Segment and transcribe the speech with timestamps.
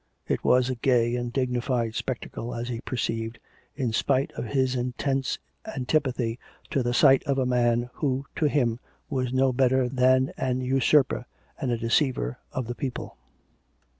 [0.27, 3.35] It was a gay and dignified spectacle as he per ceived,
[3.75, 5.37] in spite of his intense
[5.77, 6.39] antipathy
[6.71, 8.79] to the sight of a man who, to him,
[9.11, 11.27] was no better than an usurper
[11.59, 13.15] and a de ceiver of the people.